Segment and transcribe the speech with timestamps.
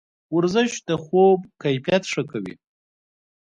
[0.35, 2.55] ورزش د خوب کیفیت ښه کوي.